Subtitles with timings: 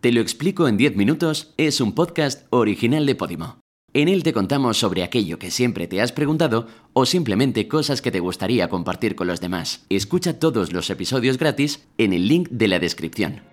[0.00, 3.60] Te lo explico en 10 minutos es un podcast original de Podimo.
[3.92, 8.10] En él te contamos sobre aquello que siempre te has preguntado o simplemente cosas que
[8.10, 9.84] te gustaría compartir con los demás.
[9.90, 13.49] Escucha todos los episodios gratis en el link de la descripción.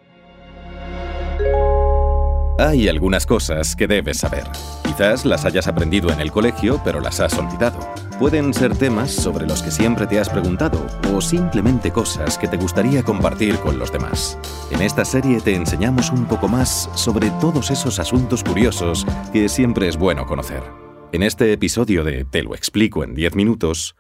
[2.60, 4.46] Hay algunas cosas que debes saber.
[4.84, 7.78] Quizás las hayas aprendido en el colegio, pero las has olvidado.
[8.18, 10.84] Pueden ser temas sobre los que siempre te has preguntado
[11.14, 14.40] o simplemente cosas que te gustaría compartir con los demás.
[14.72, 19.88] En esta serie te enseñamos un poco más sobre todos esos asuntos curiosos que siempre
[19.88, 20.64] es bueno conocer.
[21.12, 23.96] En este episodio de Te lo explico en 10 minutos,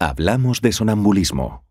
[0.00, 1.64] hablamos de sonambulismo.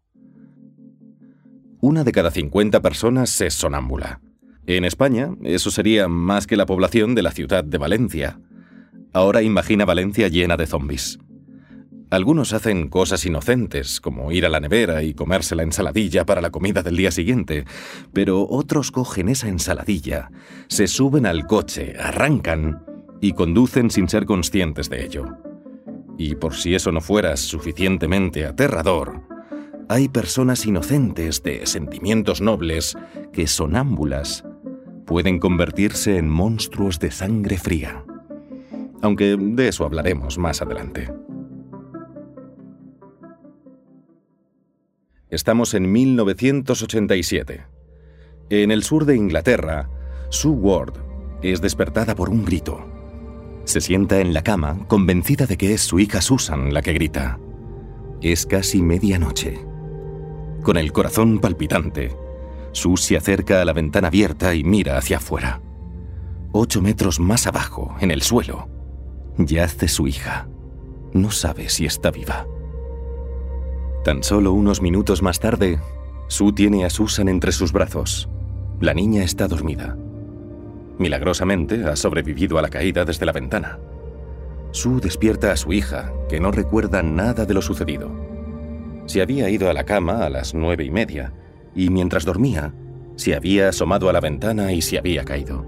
[1.82, 4.22] Una de cada 50 personas es sonámbula.
[4.70, 8.40] En España, eso sería más que la población de la ciudad de Valencia.
[9.14, 11.18] Ahora imagina Valencia llena de zombies.
[12.12, 16.52] Algunos hacen cosas inocentes, como ir a la nevera y comerse la ensaladilla para la
[16.52, 17.66] comida del día siguiente,
[18.14, 20.30] pero otros cogen esa ensaladilla,
[20.68, 22.86] se suben al coche, arrancan
[23.22, 25.26] y conducen sin ser conscientes de ello.
[26.16, 29.24] Y por si eso no fuera suficientemente aterrador,
[29.88, 32.96] hay personas inocentes de sentimientos nobles
[33.34, 34.44] que sonámbulas
[35.10, 38.06] pueden convertirse en monstruos de sangre fría.
[39.02, 41.12] Aunque de eso hablaremos más adelante.
[45.32, 47.66] Estamos en 1987.
[48.52, 49.90] En el sur de Inglaterra,
[50.30, 50.94] Sue Ward
[51.42, 52.86] es despertada por un grito.
[53.64, 57.40] Se sienta en la cama, convencida de que es su hija Susan la que grita.
[58.22, 59.58] Es casi medianoche.
[60.62, 62.16] Con el corazón palpitante,
[62.72, 65.62] Sue se acerca a la ventana abierta y mira hacia afuera.
[66.52, 68.68] Ocho metros más abajo, en el suelo,
[69.38, 70.48] yace su hija.
[71.14, 72.46] No sabe si está viva.
[74.04, 75.80] Tan solo unos minutos más tarde,
[76.28, 78.30] Sue tiene a Susan entre sus brazos.
[78.80, 79.98] La niña está dormida.
[80.98, 83.80] Milagrosamente ha sobrevivido a la caída desde la ventana.
[84.72, 88.12] Sue despierta a su hija, que no recuerda nada de lo sucedido.
[89.06, 91.34] Se había ido a la cama a las nueve y media
[91.76, 92.74] y mientras dormía,
[93.16, 95.66] se había asomado a la ventana y se había caído.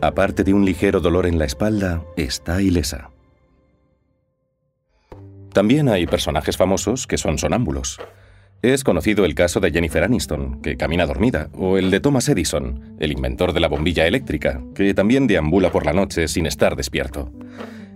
[0.00, 3.10] Aparte de un ligero dolor en la espalda, está ilesa.
[5.52, 7.98] También hay personajes famosos que son sonámbulos.
[8.62, 12.96] Es conocido el caso de Jennifer Aniston, que camina dormida, o el de Thomas Edison,
[12.98, 17.30] el inventor de la bombilla eléctrica, que también deambula por la noche sin estar despierto.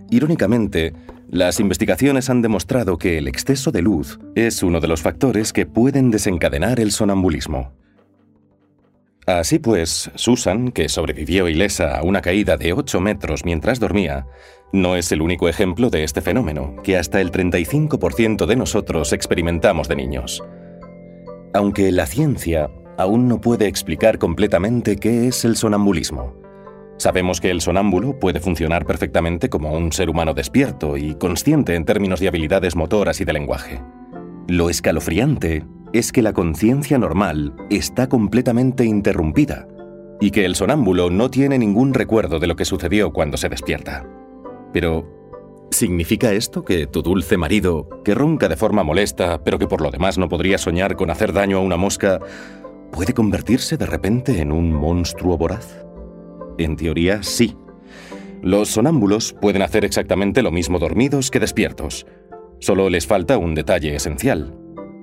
[0.09, 0.93] Irónicamente,
[1.31, 5.65] las investigaciones han demostrado que el exceso de luz es uno de los factores que
[5.65, 7.71] pueden desencadenar el sonambulismo.
[9.25, 14.27] Así pues, Susan, que sobrevivió ilesa a una caída de 8 metros mientras dormía,
[14.73, 19.87] no es el único ejemplo de este fenómeno que hasta el 35% de nosotros experimentamos
[19.87, 20.43] de niños.
[21.53, 26.40] Aunque la ciencia aún no puede explicar completamente qué es el sonambulismo.
[27.01, 31.83] Sabemos que el sonámbulo puede funcionar perfectamente como un ser humano despierto y consciente en
[31.83, 33.81] términos de habilidades motoras y de lenguaje.
[34.47, 39.67] Lo escalofriante es que la conciencia normal está completamente interrumpida
[40.19, 44.05] y que el sonámbulo no tiene ningún recuerdo de lo que sucedió cuando se despierta.
[44.71, 45.09] Pero,
[45.71, 49.89] ¿significa esto que tu dulce marido, que ronca de forma molesta, pero que por lo
[49.89, 52.19] demás no podría soñar con hacer daño a una mosca,
[52.91, 55.83] puede convertirse de repente en un monstruo voraz?
[56.63, 57.57] En teoría, sí.
[58.43, 62.05] Los sonámbulos pueden hacer exactamente lo mismo dormidos que despiertos.
[62.59, 64.55] Solo les falta un detalle esencial.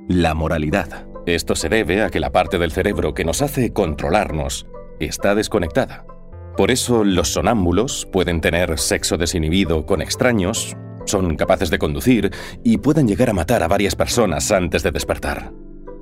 [0.09, 1.09] La moralidad.
[1.27, 4.69] Esto se debe a que la parte del cerebro que nos hace controlarnos
[5.01, 6.07] está desconectada.
[6.57, 12.31] Por eso los sonámbulos pueden tener sexo desinhibido con extraños, son capaces de conducir
[12.63, 15.53] y pueden llegar a matar a varias personas antes de despertar.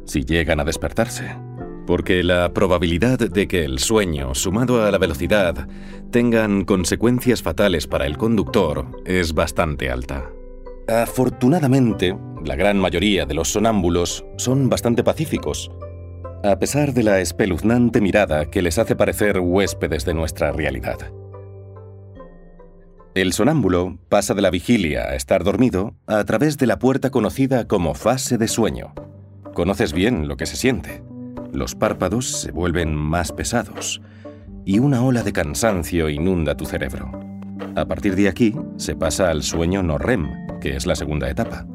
[0.05, 1.46] Si llegan a despertarse
[1.87, 5.69] porque la probabilidad de que el sueño, sumado a la velocidad,
[6.11, 10.31] tengan consecuencias fatales para el conductor es bastante alta.
[10.89, 15.71] Afortunadamente, la gran mayoría de los sonámbulos son bastante pacíficos,
[16.45, 20.99] a pesar de la espeluznante mirada que les hace parecer huéspedes de nuestra realidad.
[23.15, 27.67] El sonámbulo pasa de la vigilia a estar dormido a través de la puerta conocida
[27.67, 28.93] como fase de sueño.
[29.55, 31.03] Conoces bien lo que se siente.
[31.57, 34.03] Los párpados se vuelven más pesados
[34.67, 37.11] y una ola de cansancio inunda tu cerebro.
[37.75, 40.29] A partir de aquí se pasa al sueño no REM,
[40.61, 41.67] que es la segunda etapa.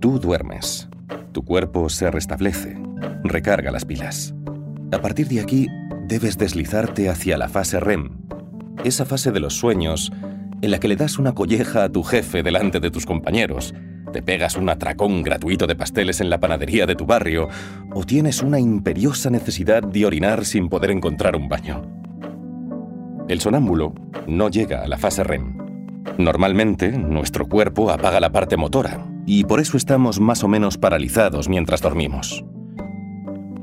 [0.00, 0.88] Tú duermes,
[1.30, 2.76] tu cuerpo se restablece,
[3.22, 4.34] recarga las pilas.
[4.90, 5.68] A partir de aquí
[6.08, 8.10] debes deslizarte hacia la fase REM,
[8.82, 10.10] esa fase de los sueños
[10.60, 13.74] en la que le das una colleja a tu jefe delante de tus compañeros
[14.10, 17.48] te pegas un atracón gratuito de pasteles en la panadería de tu barrio
[17.92, 21.82] o tienes una imperiosa necesidad de orinar sin poder encontrar un baño.
[23.28, 23.94] el sonámbulo
[24.26, 25.56] no llega a la fase REM.
[26.18, 31.48] Normalmente, nuestro cuerpo apaga la parte motora y por eso estamos más o menos paralizados
[31.48, 32.44] mientras dormimos.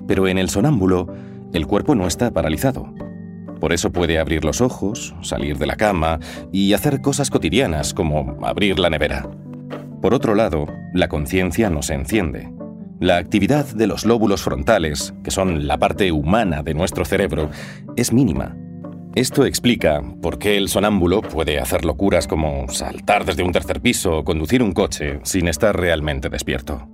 [0.08, 1.08] Pero en el sonámbulo,
[1.54, 2.94] el cuerpo no está paralizado.
[3.60, 6.20] Por eso puede abrir los ojos, salir de la cama
[6.52, 9.28] y hacer cosas cotidianas como abrir la nevera.
[10.08, 12.50] Por otro lado, la conciencia no se enciende.
[13.02, 17.50] La actividad de los lóbulos frontales, que son la parte humana de nuestro cerebro,
[17.98, 18.56] es mínima.
[19.16, 24.20] Esto explica por qué el sonámbulo puede hacer locuras como saltar desde un tercer piso
[24.20, 26.88] o conducir un coche sin estar realmente despierto.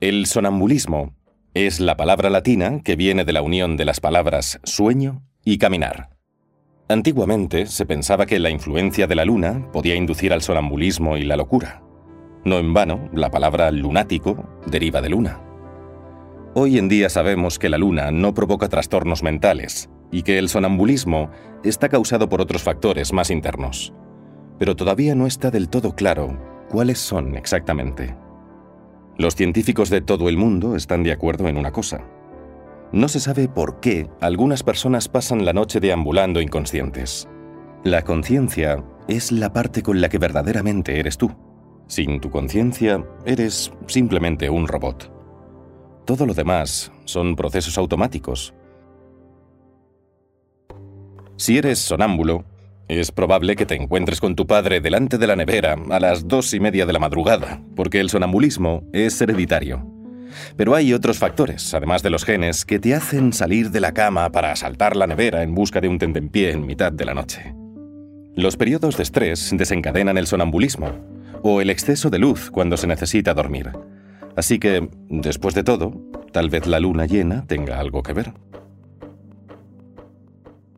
[0.00, 1.14] El sonambulismo
[1.54, 6.11] es la palabra latina que viene de la unión de las palabras sueño y caminar.
[6.92, 11.38] Antiguamente se pensaba que la influencia de la luna podía inducir al sonambulismo y la
[11.38, 11.82] locura.
[12.44, 15.40] No en vano, la palabra lunático deriva de luna.
[16.52, 21.30] Hoy en día sabemos que la luna no provoca trastornos mentales y que el sonambulismo
[21.64, 23.94] está causado por otros factores más internos.
[24.58, 26.36] Pero todavía no está del todo claro
[26.68, 28.14] cuáles son exactamente.
[29.16, 32.04] Los científicos de todo el mundo están de acuerdo en una cosa.
[32.92, 37.26] No se sabe por qué algunas personas pasan la noche deambulando inconscientes.
[37.84, 41.34] La conciencia es la parte con la que verdaderamente eres tú.
[41.86, 45.10] Sin tu conciencia, eres simplemente un robot.
[46.04, 48.52] Todo lo demás son procesos automáticos.
[51.36, 52.44] Si eres sonámbulo,
[52.88, 56.52] es probable que te encuentres con tu padre delante de la nevera a las dos
[56.52, 59.91] y media de la madrugada, porque el sonambulismo es hereditario.
[60.56, 64.30] Pero hay otros factores, además de los genes, que te hacen salir de la cama
[64.30, 67.54] para asaltar la nevera en busca de un tentempié en mitad de la noche.
[68.34, 70.90] Los periodos de estrés desencadenan el sonambulismo,
[71.42, 73.70] o el exceso de luz cuando se necesita dormir.
[74.36, 75.92] Así que, después de todo,
[76.32, 78.32] tal vez la luna llena tenga algo que ver.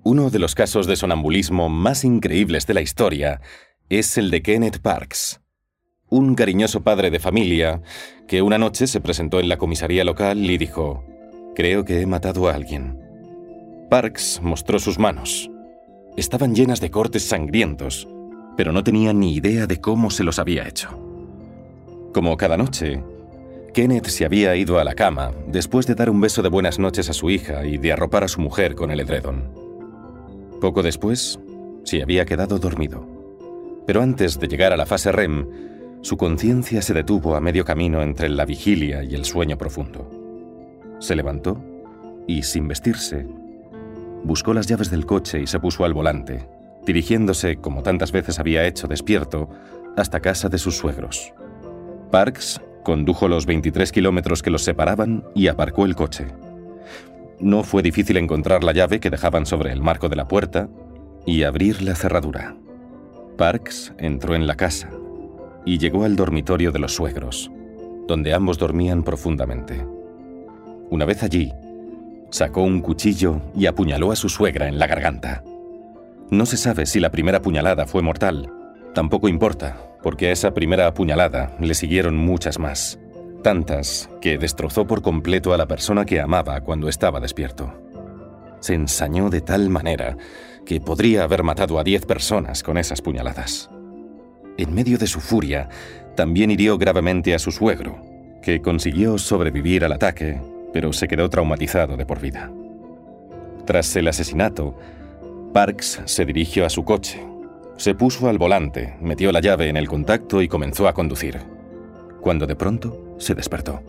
[0.03, 3.41] Uno de los casos de sonambulismo más increíbles de la historia
[3.89, 5.41] es el de Kenneth Parks,
[6.15, 7.83] un cariñoso padre de familia
[8.29, 11.05] que una noche se presentó en la comisaría local y dijo,
[11.57, 13.01] Creo que he matado a alguien.
[13.91, 15.51] Parks mostró sus manos.
[16.17, 18.07] Estaban llenas de cortes sangrientos,
[18.57, 20.89] pero no tenía ni idea de cómo se los había hecho.
[22.13, 23.03] Como cada noche,
[23.73, 27.11] Kenneth se había ido a la cama después de dar un beso de buenas noches
[27.11, 29.51] a su hija y de arropar a su mujer con el edredón.
[30.61, 31.41] Poco después,
[31.83, 33.05] se había quedado dormido.
[33.85, 35.74] Pero antes de llegar a la fase REM,
[36.05, 40.11] su conciencia se detuvo a medio camino entre la vigilia y el sueño profundo.
[40.99, 41.65] Se levantó
[42.27, 43.27] y, sin vestirse,
[44.23, 46.47] buscó las llaves del coche y se puso al volante,
[46.85, 49.49] dirigiéndose, como tantas veces había hecho despierto,
[49.97, 51.33] hasta casa de sus suegros.
[52.11, 56.27] Parks condujo los 23 kilómetros que los separaban y aparcó el coche.
[57.41, 60.69] No fue difícil encontrar la llave que dejaban sobre el marco de la puerta
[61.25, 62.57] y abrir la cerradura.
[63.39, 64.91] Parks entró en la casa
[65.65, 67.51] y llegó al dormitorio de los suegros,
[68.07, 69.87] donde ambos dormían profundamente.
[70.91, 71.53] Una vez allí,
[72.31, 75.43] sacó un cuchillo y apuñaló a su suegra en la garganta.
[76.31, 78.51] No se sabe si la primera puñalada fue mortal.
[78.95, 82.99] Tampoco importa, porque a esa primera apuñalada le siguieron muchas más
[83.45, 87.73] tantas que destrozó por completo a la persona que amaba cuando estaba despierto.
[88.59, 90.17] Se ensañó de tal manera
[90.67, 93.71] que podría haber matado a diez personas con esas puñaladas.
[94.57, 95.69] En medio de su furia,
[96.15, 98.05] también hirió gravemente a su suegro,
[98.41, 100.41] que consiguió sobrevivir al ataque,
[100.73, 102.51] pero se quedó traumatizado de por vida.
[103.65, 104.79] Tras el asesinato,
[105.53, 107.21] Parks se dirigió a su coche,
[107.77, 111.41] se puso al volante, metió la llave en el contacto y comenzó a conducir,
[112.21, 113.83] cuando de pronto se despertó.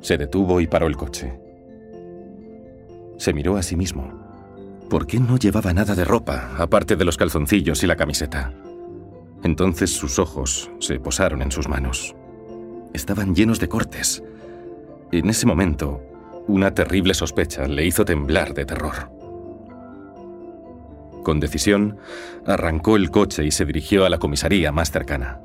[0.00, 1.32] Se detuvo y paró el coche.
[3.16, 4.12] Se miró a sí mismo.
[4.90, 8.52] ¿Por qué no llevaba nada de ropa, aparte de los calzoncillos y la camiseta?
[9.42, 12.14] Entonces sus ojos se posaron en sus manos.
[12.92, 14.22] Estaban llenos de cortes.
[15.10, 16.00] En ese momento,
[16.46, 19.10] una terrible sospecha le hizo temblar de terror.
[21.22, 21.98] Con decisión,
[22.46, 25.40] arrancó el coche y se dirigió a la comisaría más cercana.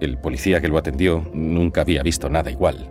[0.00, 2.90] El policía que lo atendió nunca había visto nada igual.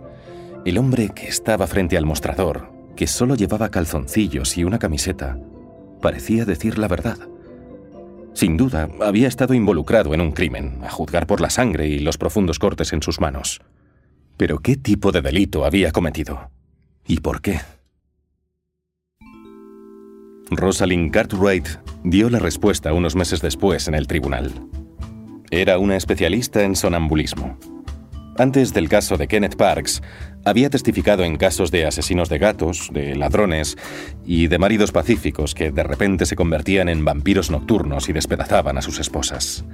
[0.64, 5.38] El hombre que estaba frente al mostrador, que solo llevaba calzoncillos y una camiseta,
[6.00, 7.18] parecía decir la verdad.
[8.34, 12.18] Sin duda, había estado involucrado en un crimen, a juzgar por la sangre y los
[12.18, 13.60] profundos cortes en sus manos.
[14.36, 16.50] Pero ¿qué tipo de delito había cometido?
[17.06, 17.60] ¿Y por qué?
[20.50, 21.66] Rosalind Cartwright
[22.04, 24.52] dio la respuesta unos meses después en el tribunal.
[25.50, 27.58] Era una especialista en sonambulismo.
[28.38, 30.02] Antes del caso de Kenneth Parks,
[30.44, 33.76] había testificado en casos de asesinos de gatos, de ladrones
[34.24, 38.82] y de maridos pacíficos que de repente se convertían en vampiros nocturnos y despedazaban a
[38.82, 39.64] sus esposas.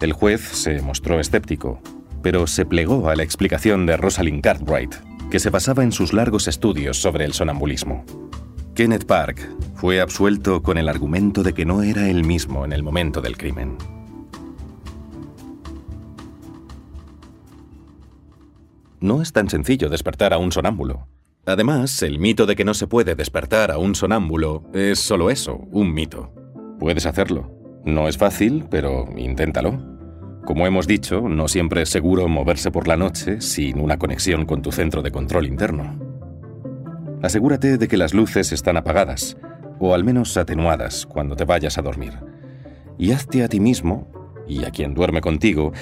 [0.00, 1.80] El juez se mostró escéptico,
[2.20, 4.94] pero se plegó a la explicación de Rosalind Cartwright,
[5.30, 8.04] que se basaba en sus largos estudios sobre el sonambulismo.
[8.74, 12.82] Kenneth Park fue absuelto con el argumento de que no era él mismo en el
[12.82, 13.78] momento del crimen.
[19.04, 21.08] No es tan sencillo despertar a un sonámbulo.
[21.44, 25.56] Además, el mito de que no se puede despertar a un sonámbulo es solo eso,
[25.72, 26.32] un mito.
[26.80, 27.52] Puedes hacerlo.
[27.84, 29.78] No es fácil, pero inténtalo.
[30.46, 34.62] Como hemos dicho, no siempre es seguro moverse por la noche sin una conexión con
[34.62, 35.98] tu centro de control interno.
[37.20, 39.36] Asegúrate de que las luces están apagadas,
[39.80, 42.14] o al menos atenuadas, cuando te vayas a dormir.
[42.96, 44.08] Y hazte a ti mismo,
[44.48, 45.72] y a quien duerme contigo,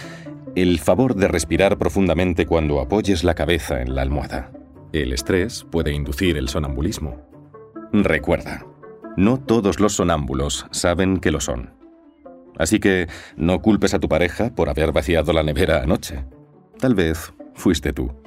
[0.55, 4.53] el favor de respirar profundamente cuando apoyes la cabeza en la almohada.
[4.93, 7.23] El estrés puede inducir el sonambulismo.
[7.93, 8.67] Recuerda,
[9.17, 11.71] no todos los sonámbulos saben que lo son.
[12.59, 16.25] Así que no culpes a tu pareja por haber vaciado la nevera anoche.
[16.79, 18.22] Tal vez fuiste tú.